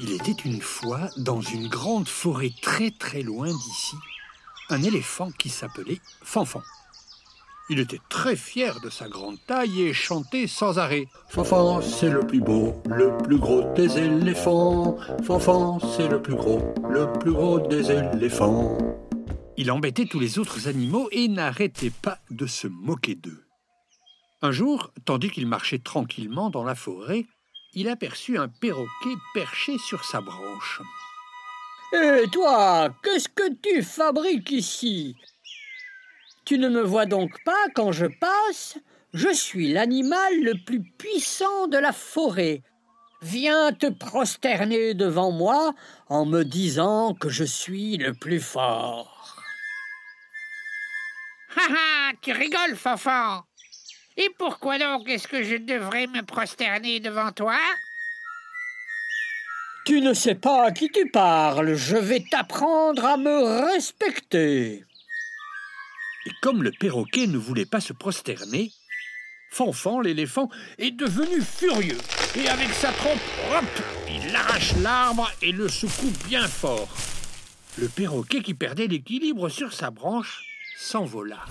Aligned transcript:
Il 0.00 0.12
était 0.12 0.32
une 0.32 0.62
fois, 0.62 1.10
dans 1.18 1.42
une 1.42 1.68
grande 1.68 2.08
forêt 2.08 2.50
très 2.62 2.90
très 2.92 3.22
loin 3.22 3.48
d'ici, 3.48 3.96
un 4.70 4.82
éléphant 4.82 5.30
qui 5.32 5.50
s'appelait 5.50 6.00
Fanfan. 6.22 6.62
Il 7.70 7.80
était 7.80 8.00
très 8.08 8.34
fier 8.34 8.80
de 8.80 8.88
sa 8.88 9.08
grande 9.08 9.36
taille 9.46 9.82
et 9.82 9.92
chantait 9.92 10.46
sans 10.46 10.78
arrêt. 10.78 11.06
Fanfan, 11.28 11.82
c'est 11.82 12.08
le 12.08 12.26
plus 12.26 12.40
beau, 12.40 12.80
le 12.86 13.14
plus 13.18 13.38
gros 13.38 13.62
des 13.74 13.98
éléphants. 13.98 14.96
Fanfan, 15.22 15.78
c'est 15.80 16.08
le 16.08 16.22
plus 16.22 16.34
gros, 16.34 16.62
le 16.88 17.12
plus 17.18 17.32
gros 17.32 17.60
des 17.60 17.90
éléphants. 17.90 18.78
Il 19.58 19.70
embêtait 19.70 20.06
tous 20.06 20.18
les 20.18 20.38
autres 20.38 20.66
animaux 20.66 21.08
et 21.12 21.28
n'arrêtait 21.28 21.90
pas 21.90 22.18
de 22.30 22.46
se 22.46 22.68
moquer 22.68 23.16
d'eux. 23.16 23.44
Un 24.40 24.52
jour, 24.52 24.90
tandis 25.04 25.30
qu'il 25.30 25.46
marchait 25.46 25.80
tranquillement 25.80 26.48
dans 26.48 26.64
la 26.64 26.74
forêt, 26.74 27.26
il 27.74 27.90
aperçut 27.90 28.38
un 28.38 28.48
perroquet 28.48 29.16
perché 29.34 29.76
sur 29.76 30.04
sa 30.04 30.22
branche. 30.22 30.80
Et 31.92 32.28
toi, 32.32 32.88
qu'est-ce 33.02 33.28
que 33.28 33.54
tu 33.60 33.82
fabriques 33.82 34.52
ici? 34.52 35.16
Tu 36.48 36.56
ne 36.56 36.70
me 36.70 36.80
vois 36.80 37.04
donc 37.04 37.44
pas 37.44 37.66
quand 37.74 37.92
je 37.92 38.06
passe 38.06 38.78
Je 39.12 39.28
suis 39.28 39.70
l'animal 39.70 40.32
le 40.40 40.54
plus 40.64 40.80
puissant 40.80 41.66
de 41.66 41.76
la 41.76 41.92
forêt. 41.92 42.62
Viens 43.20 43.74
te 43.74 43.90
prosterner 43.90 44.94
devant 44.94 45.30
moi 45.30 45.74
en 46.08 46.24
me 46.24 46.44
disant 46.44 47.12
que 47.12 47.28
je 47.28 47.44
suis 47.44 47.98
le 47.98 48.14
plus 48.14 48.40
fort. 48.40 49.36
Ha 51.54 51.66
ha, 51.68 52.12
tu 52.22 52.32
rigoles, 52.32 52.76
Fanfan. 52.76 53.44
Et 54.16 54.30
pourquoi 54.38 54.78
donc 54.78 55.06
est-ce 55.06 55.28
que 55.28 55.42
je 55.42 55.56
devrais 55.56 56.06
me 56.06 56.22
prosterner 56.22 56.98
devant 56.98 57.30
toi? 57.30 57.58
Tu 59.84 60.00
ne 60.00 60.14
sais 60.14 60.34
pas 60.34 60.68
à 60.68 60.70
qui 60.70 60.88
tu 60.88 61.10
parles. 61.10 61.74
Je 61.74 61.98
vais 61.98 62.24
t'apprendre 62.30 63.04
à 63.04 63.18
me 63.18 63.66
respecter. 63.66 64.87
Et 66.28 66.32
comme 66.42 66.62
le 66.62 66.72
perroquet 66.72 67.26
ne 67.26 67.38
voulait 67.38 67.64
pas 67.64 67.80
se 67.80 67.94
prosterner, 67.94 68.70
Fanfan, 69.50 70.00
l'éléphant, 70.00 70.50
est 70.76 70.90
devenu 70.90 71.40
furieux. 71.40 71.96
Et 72.36 72.50
avec 72.50 72.68
sa 72.68 72.92
trompe, 72.92 73.18
il 74.10 74.36
arrache 74.36 74.76
l'arbre 74.82 75.32
et 75.40 75.52
le 75.52 75.68
secoue 75.68 76.12
bien 76.26 76.46
fort. 76.46 76.94
Le 77.78 77.88
perroquet, 77.88 78.42
qui 78.42 78.52
perdait 78.52 78.88
l'équilibre 78.88 79.48
sur 79.48 79.72
sa 79.72 79.90
branche, 79.90 80.44
s'envola. 80.76 81.46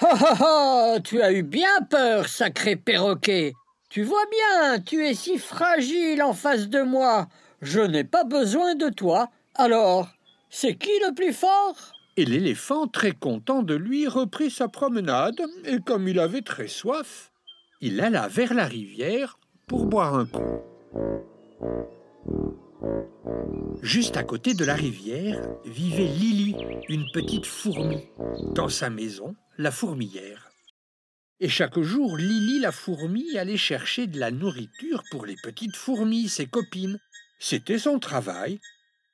Ha 0.00 0.08
ha 0.10 0.94
ha 0.94 1.00
Tu 1.00 1.22
as 1.22 1.30
eu 1.30 1.44
bien 1.44 1.82
peur, 1.88 2.26
sacré 2.28 2.74
perroquet. 2.74 3.52
Tu 3.90 4.02
vois 4.02 4.26
bien, 4.28 4.80
tu 4.80 5.06
es 5.06 5.14
si 5.14 5.38
fragile 5.38 6.20
en 6.24 6.34
face 6.34 6.68
de 6.68 6.82
moi. 6.82 7.28
Je 7.62 7.80
n'ai 7.80 8.02
pas 8.02 8.24
besoin 8.24 8.74
de 8.74 8.88
toi. 8.88 9.30
Alors, 9.54 10.08
c'est 10.50 10.76
qui 10.76 10.90
le 11.06 11.14
plus 11.14 11.32
fort? 11.32 11.92
Et 12.16 12.24
l'éléphant, 12.24 12.86
très 12.86 13.12
content 13.12 13.62
de 13.62 13.74
lui, 13.74 14.06
reprit 14.08 14.50
sa 14.50 14.68
promenade, 14.68 15.40
et 15.64 15.78
comme 15.78 16.08
il 16.08 16.18
avait 16.18 16.42
très 16.42 16.68
soif, 16.68 17.32
il 17.80 18.00
alla 18.00 18.28
vers 18.28 18.52
la 18.52 18.66
rivière 18.66 19.38
pour 19.66 19.86
boire 19.86 20.14
un 20.14 20.26
coup. 20.26 20.60
Juste 23.82 24.16
à 24.16 24.24
côté 24.24 24.52
de 24.54 24.64
la 24.64 24.74
rivière 24.74 25.40
vivait 25.64 26.04
Lily, 26.04 26.56
une 26.88 27.06
petite 27.12 27.46
fourmi, 27.46 28.08
dans 28.54 28.68
sa 28.68 28.90
maison, 28.90 29.36
la 29.56 29.70
fourmilière. 29.70 30.50
Et 31.38 31.48
chaque 31.48 31.80
jour, 31.80 32.18
Lily 32.18 32.58
la 32.60 32.72
fourmi 32.72 33.38
allait 33.38 33.56
chercher 33.56 34.06
de 34.06 34.18
la 34.18 34.30
nourriture 34.30 35.02
pour 35.10 35.24
les 35.24 35.36
petites 35.42 35.76
fourmis, 35.76 36.28
ses 36.28 36.46
copines. 36.46 36.98
C'était 37.38 37.78
son 37.78 37.98
travail. 37.98 38.60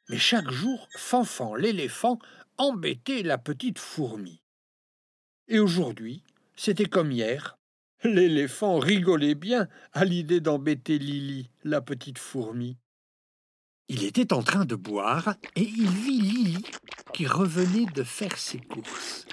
Mais 0.08 0.18
chaque 0.18 0.50
jour, 0.50 0.88
Fanfan 0.96 1.54
l'éléphant 1.54 2.18
embêtait 2.58 3.22
la 3.22 3.38
petite 3.38 3.78
fourmi. 3.78 4.40
Et 5.48 5.58
aujourd'hui, 5.58 6.22
c'était 6.56 6.86
comme 6.86 7.12
hier. 7.12 7.58
L'éléphant 8.04 8.78
rigolait 8.78 9.34
bien 9.34 9.68
à 9.92 10.04
l'idée 10.04 10.40
d'embêter 10.40 10.98
Lily, 10.98 11.50
la 11.64 11.80
petite 11.80 12.18
fourmi. 12.18 12.76
Il 13.88 14.04
était 14.04 14.32
en 14.32 14.42
train 14.42 14.64
de 14.64 14.74
boire 14.74 15.36
et 15.54 15.62
il 15.62 15.88
vit 15.88 16.20
Lily 16.20 16.64
qui 17.12 17.26
revenait 17.26 17.86
de 17.86 18.02
faire 18.02 18.36
ses 18.36 18.58
courses. 18.58 19.26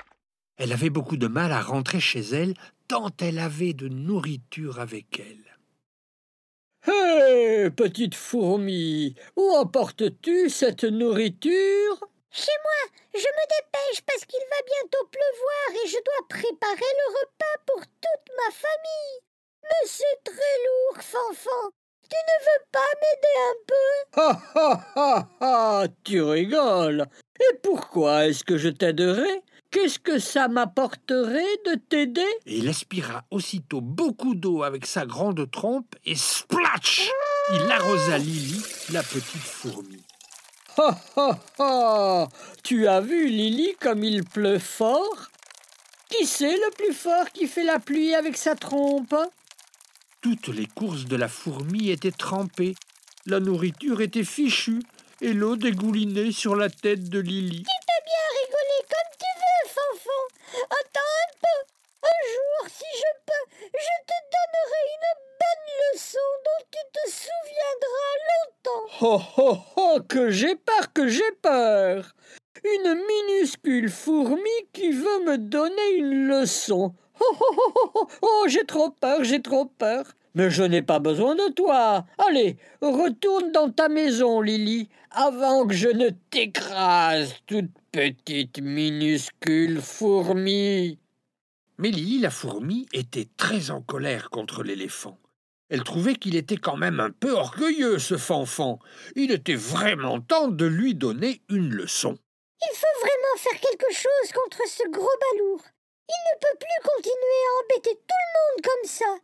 Elle 0.57 0.72
avait 0.72 0.91
beaucoup 0.91 1.17
de 1.17 1.28
mal 1.28 1.51
à 1.51 1.61
rentrer 1.61 2.00
chez 2.00 2.22
elle 2.22 2.53
tant 2.88 3.11
elle 3.19 3.40
avait 3.40 3.73
de 3.73 3.88
nourriture 3.88 4.79
avec 4.79 5.19
elle. 5.19 5.53
Hé, 6.86 7.70
petite 7.70 8.14
fourmi, 8.16 9.16
où 9.38 9.52
emportes-tu 9.56 10.50
cette 10.50 10.84
nourriture? 10.84 12.00
Chez 12.30 12.52
moi, 12.64 12.92
je 13.14 13.20
me 13.20 13.46
dépêche 13.48 14.02
parce 14.06 14.26
qu'il 14.26 14.40
va 14.42 14.66
bientôt 14.66 15.08
pleuvoir 15.08 15.84
et 15.84 15.88
je 15.88 15.96
dois 16.04 16.28
préparer 16.28 16.92
le 17.00 17.14
repas 17.20 17.64
pour 17.68 17.80
toute 17.80 18.36
ma 18.36 18.52
famille. 18.52 19.22
Mais 19.64 19.88
c'est 19.88 20.24
très 20.26 20.34
lourd, 20.34 21.02
Fanfan. 21.02 21.72
Tu 22.10 22.18
ne 22.18 22.46
veux 22.46 22.66
pas 22.72 22.92
m'aider 23.02 23.38
un 23.50 23.58
peu? 23.66 24.20
Ha 24.22 24.42
ha 24.56 24.94
ha 24.96 25.30
ha 25.40 25.88
Tu 26.04 26.22
rigoles 26.22 27.06
Et 27.40 27.56
pourquoi 27.64 28.26
est-ce 28.28 28.44
que 28.44 28.58
je 28.58 28.70
t'aiderais? 28.70 29.42
Qu'est-ce 29.73 29.97
que 29.97 30.19
ça 30.19 30.47
m'apporterait 30.47 31.57
de 31.66 31.73
t'aider? 31.89 32.22
Et 32.45 32.59
il 32.59 32.69
aspira 32.69 33.23
aussitôt 33.31 33.81
beaucoup 33.81 34.35
d'eau 34.35 34.61
avec 34.61 34.85
sa 34.85 35.07
grande 35.07 35.50
trompe 35.50 35.95
et 36.06 36.16
splatch 36.16 37.09
Il 37.53 37.72
arrosa 37.72 38.19
Lily, 38.19 38.61
la 38.91 39.01
petite 39.01 39.41
fourmi. 39.41 40.03
Ha 40.78 40.95
ha 41.16 41.39
ha 41.57 42.28
Tu 42.63 42.88
as 42.88 43.01
vu, 43.01 43.28
Lily, 43.28 43.75
comme 43.81 44.03
il 44.03 44.23
pleut 44.23 44.59
fort? 44.59 45.29
Qui 46.07 46.28
c'est 46.28 46.55
le 46.55 46.72
plus 46.78 46.94
fort 46.94 47.31
qui 47.34 47.47
fait 47.47 47.63
la 47.63 47.79
pluie 47.79 48.13
avec 48.13 48.38
sa 48.38 48.55
trompe? 48.55 49.16
Toutes 50.22 50.50
les 50.50 50.67
courses 50.67 51.05
de 51.05 51.16
la 51.16 51.28
fourmi 51.28 51.90
étaient 51.90 52.11
trempées, 52.11 52.75
la 53.25 53.40
nourriture 53.40 54.01
était 54.01 54.23
fichue 54.23 54.84
et 55.22 55.34
l'eau 55.34 55.55
dégoulinait 55.55 56.31
sur 56.31 56.55
la 56.55 56.69
tête 56.69 57.09
de 57.09 57.19
Lily. 57.19 57.63
Tu 57.63 57.79
peux 57.88 58.03
bien 58.05 58.25
rigoler 58.40 58.81
comme 58.91 59.11
tu 59.17 59.31
veux, 59.40 59.69
Fanfan. 59.73 60.23
Attends 60.69 61.13
un 61.23 61.31
peu. 61.41 61.59
Un 62.03 62.22
jour, 62.34 62.69
si 62.69 62.90
je 62.97 63.11
peux, 63.25 63.45
je 63.66 63.95
te 64.09 64.17
donnerai 64.34 64.81
une 64.95 65.11
bonne 65.40 65.67
leçon 65.81 66.29
dont 66.45 66.63
tu 66.72 66.84
te 66.94 67.03
souviendras 67.09 68.13
longtemps. 68.29 68.88
Oh 69.06 69.22
oh 69.38 69.58
oh 69.75 70.00
Que 70.08 70.31
j'ai 70.31 70.56
peur, 70.56 70.94
que 70.94 71.09
j'ai 71.09 71.31
peur 71.41 72.16
Une 72.64 72.96
minuscule 72.96 73.90
fourmi 73.90 74.40
qui 74.72 74.91
veut 74.91 75.25
me 75.25 75.38
donner 75.38 75.97
une 75.97 76.30
leçon. 76.30 76.96
Oh 77.19 77.36
oh 77.38 77.56
oh 77.58 77.72
oh 77.75 77.91
oh, 77.96 78.08
oh 78.22 78.46
j'ai 78.47 78.64
trop 78.64 78.91
peur, 78.91 79.25
j'ai 79.25 79.41
trop 79.41 79.66
peur. 79.66 80.06
Mais 80.36 80.50
je 80.50 80.64
n'ai 80.64 80.81
pas 80.81 81.00
besoin 81.00 81.36
de 81.36 81.52
toi. 81.52 82.06
Allez, 82.18 82.56
retourne 82.81 83.52
dans 83.52 83.69
ta 83.69 83.90
maison, 83.90 84.40
Lily, 84.40 84.88
avant 85.12 85.68
que 85.68 85.74
je 85.74 85.90
ne 85.90 86.09
t'écrase, 86.29 87.35
toute 87.46 87.72
petite 87.91 88.61
minuscule 88.61 89.82
fourmi. 89.82 90.97
Mais 91.78 91.91
Lily 91.91 92.20
la 92.20 92.29
fourmi 92.29 92.88
était 92.94 93.28
très 93.35 93.70
en 93.70 93.82
colère 93.82 94.29
contre 94.29 94.64
l'éléphant. 94.64 95.17
Elle 95.73 95.84
trouvait 95.84 96.14
qu'il 96.14 96.35
était 96.35 96.58
quand 96.58 96.78
même 96.78 96.99
un 96.99 97.09
peu 97.09 97.31
orgueilleux, 97.31 97.97
ce 97.97 98.16
fanfan. 98.16 98.78
Il 99.16 99.31
était 99.31 99.55
vraiment 99.55 100.22
temps 100.22 100.47
de 100.47 100.66
lui 100.66 100.93
donner 100.93 101.41
une 101.49 101.73
leçon. 101.73 102.16
Il 102.61 102.75
faut 102.75 102.99
vraiment 103.02 103.37
faire 103.37 103.59
quelque 103.59 103.91
chose 103.91 104.31
contre 104.35 104.59
ce 104.67 104.87
gros 104.91 105.02
balourd. 105.02 105.64
Il 106.08 106.22
ne 106.31 106.40
peut 106.40 106.59
plus 106.59 106.91
continuer 106.91 107.41
à 107.47 107.64
embêter 107.64 107.96
tout 107.96 108.22
le 108.22 108.37
monde 108.37 108.64
comme 108.64 108.87
ça, 108.87 109.17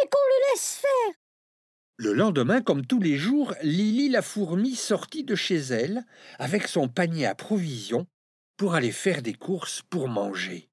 et 0.00 0.08
qu'on 0.08 0.18
le 0.28 0.52
laisse 0.52 0.74
faire. 0.76 1.14
Le 1.96 2.12
lendemain, 2.12 2.62
comme 2.62 2.86
tous 2.86 3.00
les 3.00 3.16
jours, 3.16 3.54
Lily 3.62 4.08
la 4.08 4.22
fourmi 4.22 4.76
sortit 4.76 5.24
de 5.24 5.34
chez 5.34 5.56
elle 5.56 6.04
avec 6.38 6.68
son 6.68 6.86
panier 6.86 7.26
à 7.26 7.34
provisions 7.34 8.06
pour 8.56 8.76
aller 8.76 8.92
faire 8.92 9.22
des 9.22 9.34
courses 9.34 9.82
pour 9.90 10.06
manger. 10.06 10.68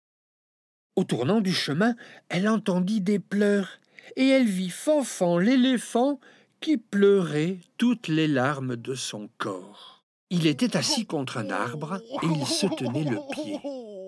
Au 0.96 1.04
tournant 1.06 1.42
du 1.42 1.56
chemin, 1.56 1.96
elle 2.30 2.48
entendit 2.48 3.02
des 3.02 3.18
pleurs 3.18 3.80
et 4.16 4.28
elle 4.28 4.46
vit 4.46 4.70
Fanfan 4.70 5.38
l'éléphant 5.38 6.20
qui 6.60 6.78
pleurait 6.78 7.58
toutes 7.78 8.08
les 8.08 8.28
larmes 8.28 8.76
de 8.76 8.96
son 8.96 9.30
corps. 9.38 10.04
Il 10.30 10.48
était 10.48 10.76
assis 10.78 11.06
contre 11.06 11.38
un 11.38 11.52
arbre 11.52 12.02
et 12.24 12.26
il 12.26 12.46
se 12.48 12.66
tenait 12.66 13.04
le 13.04 13.20
pied. 13.32 13.60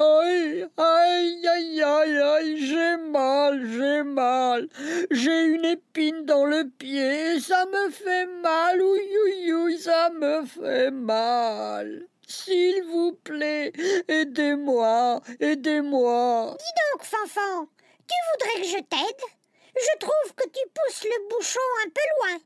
Aïe, 0.00 0.66
aïe, 0.76 1.46
aïe, 1.46 1.82
aïe, 1.82 2.18
aïe, 2.18 2.66
j'ai 2.66 2.96
mal, 2.96 3.70
j'ai 3.70 4.02
mal. 4.02 4.68
J'ai 5.12 5.44
une 5.44 5.64
épine 5.64 6.24
dans 6.24 6.44
le 6.44 6.68
pied, 6.68 7.38
ça 7.38 7.66
me 7.66 7.90
fait 7.90 8.26
mal, 8.42 8.82
ouï, 8.82 9.00
ouï, 9.24 9.52
ouï, 9.52 9.78
ça 9.78 10.10
me 10.10 10.44
fait 10.44 10.90
mal. 10.90 12.06
S'il 12.26 12.82
vous 12.90 13.12
plaît, 13.22 13.72
aidez-moi, 14.08 15.20
aidez-moi. 15.38 16.56
Dis 16.58 16.82
donc, 16.92 17.04
Fanfan, 17.04 17.68
tu 18.08 18.14
voudrais 18.32 18.60
que 18.62 18.76
je 18.76 18.82
t'aide? 18.84 19.39
Je 19.74 19.98
trouve 19.98 20.34
que 20.36 20.48
tu 20.48 20.60
pousses 20.74 21.04
le 21.04 21.28
bouchon 21.28 21.60
un 21.84 21.88
peu 21.90 22.00
loin. 22.18 22.38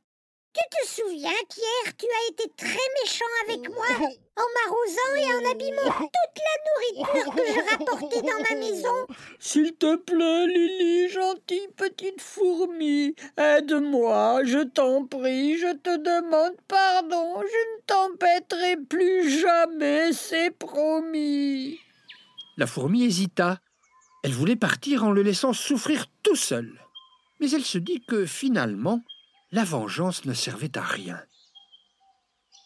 Tu 0.54 0.62
te 0.70 0.86
souviens 0.86 1.32
qu'hier 1.48 1.96
tu 1.98 2.06
as 2.06 2.30
été 2.30 2.44
très 2.56 2.88
méchant 3.02 3.24
avec 3.44 3.68
moi 3.70 3.86
en 4.36 4.46
m'arrosant 4.54 5.14
et 5.16 5.34
en 5.34 5.50
abîmant 5.50 5.98
toute 5.98 6.38
la 6.38 6.56
nourriture 7.02 7.34
que 7.34 7.46
je 7.52 7.70
rapportais 7.70 8.22
dans 8.22 8.40
ma 8.48 8.60
maison? 8.60 9.06
S'il 9.40 9.74
te 9.74 9.96
plaît, 9.96 10.46
Lily, 10.46 11.08
gentille 11.08 11.68
petite 11.76 12.20
fourmi, 12.20 13.16
aide-moi, 13.36 14.42
je 14.44 14.60
t'en 14.60 15.04
prie, 15.06 15.58
je 15.58 15.72
te 15.72 15.96
demande 15.96 16.54
pardon, 16.68 17.40
je 17.40 17.46
ne 17.46 17.80
t'embêterai 17.86 18.76
plus 18.76 19.40
jamais, 19.40 20.12
c'est 20.12 20.52
promis. 20.52 21.80
La 22.56 22.68
fourmi 22.68 23.04
hésita. 23.04 23.58
Elle 24.22 24.32
voulait 24.32 24.54
partir 24.54 25.02
en 25.02 25.10
le 25.10 25.22
laissant 25.22 25.52
souffrir 25.52 26.06
tout 26.22 26.36
seul. 26.36 26.83
Mais 27.44 27.50
elle 27.50 27.64
se 27.64 27.76
dit 27.76 28.02
que 28.08 28.24
finalement, 28.24 29.02
la 29.52 29.64
vengeance 29.64 30.24
ne 30.24 30.32
servait 30.32 30.78
à 30.78 30.80
rien. 30.80 31.20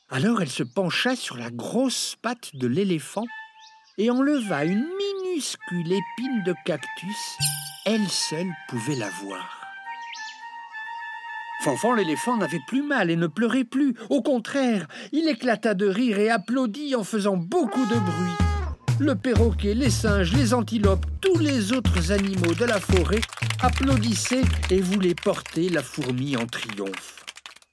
Alors 0.09 0.41
elle 0.41 0.49
se 0.49 0.63
pencha 0.63 1.17
sur 1.17 1.37
la 1.37 1.51
grosse 1.51 2.15
patte 2.23 2.55
de 2.55 2.69
l'éléphant 2.69 3.27
et 3.97 4.09
enleva 4.09 4.65
une 4.65 4.87
minuscule 4.87 5.93
épine 5.93 6.45
de 6.47 6.55
cactus. 6.65 7.17
Elle 7.87 8.09
seule 8.09 8.53
pouvait 8.69 8.95
la 8.95 9.11
voir. 9.11 9.67
Fanfan 11.65 11.95
l'éléphant 11.95 12.37
n'avait 12.37 12.63
plus 12.69 12.85
mal 12.85 13.11
et 13.11 13.17
ne 13.17 13.27
pleurait 13.27 13.65
plus. 13.65 13.97
Au 14.11 14.23
contraire, 14.23 14.87
il 15.11 15.27
éclata 15.27 15.75
de 15.75 15.89
rire 15.89 16.21
et 16.21 16.31
applaudit 16.31 16.95
en 16.95 17.03
faisant 17.03 17.37
beaucoup 17.37 17.85
de 17.85 17.99
bruit. 17.99 18.48
Le 19.01 19.15
perroquet, 19.15 19.75
les 19.75 19.91
singes, 19.91 20.33
les 20.33 20.53
antilopes, 20.53 21.07
tous 21.21 21.39
les 21.39 21.73
autres 21.73 22.11
animaux 22.11 22.55
de 22.55 22.65
la 22.65 22.81
forêt 22.81 23.21
applaudissaient 23.63 24.43
et 24.71 24.81
voulaient 24.81 25.15
porter 25.15 25.69
la 25.69 25.85
fourmi 25.85 26.37
en 26.37 26.47
triomphe. 26.47 27.25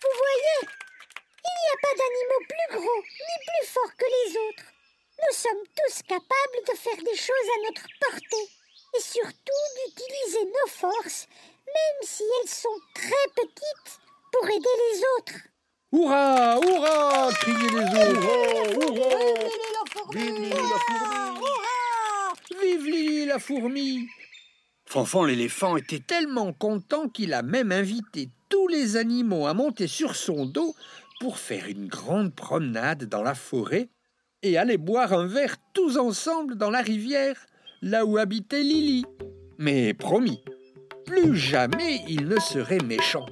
Vous 0.01 0.16
voyez, 0.22 0.60
il 0.62 1.56
n'y 1.62 1.72
a 1.74 1.80
pas 1.81 1.95
d'animaux 1.98 2.45
plus 2.48 2.77
gros 2.77 3.01
ni 3.01 3.36
plus 3.48 3.68
forts 3.68 3.95
que 3.98 4.06
les 4.06 4.38
autres. 4.38 4.69
Nous 5.18 5.36
sommes 5.36 5.66
tous 5.75 6.04
capables 6.04 6.62
de 6.68 6.77
faire 6.77 6.98
des 6.98 7.18
choses 7.18 7.50
à 7.56 7.62
notre 7.69 7.88
portée 8.00 8.48
et 8.95 9.01
surtout 9.01 9.66
d'utiliser 9.75 10.45
nos 10.45 10.69
forces, 10.69 11.27
même 11.66 12.01
si 12.04 12.24
elles 12.42 12.50
sont 12.50 12.80
très 12.94 13.27
petites, 13.33 14.00
pour 14.31 14.48
aider 14.48 14.75
les 14.94 15.00
autres. 15.18 15.42
Hurrah 15.92 16.60
Hurrah 16.62 17.31
criaient 17.33 17.57
les 17.57 18.18
autres. 18.18 19.75
Vive 20.12 20.36
Vive 20.36 20.50
la 20.50 20.78
fourmi 20.78 21.48
Vive 22.62 22.86
Lily 22.86 23.25
la 23.25 23.40
fourmi 23.40 24.07
Fanfan 24.86 25.24
l'éléphant 25.25 25.78
était 25.78 26.00
tellement 26.00 26.54
content 26.54 27.10
qu'il 27.10 27.34
a 27.34 27.42
même 27.42 27.72
invité 27.72 28.30
tous 28.50 28.68
les 28.68 28.98
animaux 28.98 29.48
à 29.48 29.54
monter 29.54 29.88
sur 29.88 30.16
son 30.16 30.46
dos 30.46 30.75
pour 31.19 31.40
faire 31.40 31.66
une 31.68 31.88
grande 31.88 32.36
promenade 32.36 33.06
dans 33.06 33.24
la 33.24 33.36
forêt 33.36 33.90
et 34.44 34.57
aller 34.57 34.78
boire 34.78 35.13
un 35.13 35.25
verre 35.25 35.56
tous 35.74 35.98
ensemble 35.98 36.56
dans 36.56 36.69
la 36.69 36.81
rivière, 36.81 37.38
là 37.81 38.06
où 38.06 38.18
habitait 38.18 38.62
Lily. 38.62 39.06
Mais 39.58 39.94
promis, 39.94 40.44
plus 41.06 41.36
jamais 41.36 42.04
il 42.08 42.28
ne 42.28 42.40
serait 42.40 42.84
méchant. 42.84 43.25